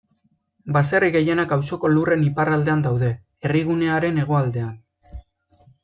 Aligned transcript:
Baserri 0.77 1.09
gehienak 1.15 1.53
auzoko 1.57 1.93
lurren 1.97 2.25
iparraldean 2.29 2.83
daude, 2.89 3.13
herrigunearen 3.47 4.21
hegoaldean. 4.25 4.77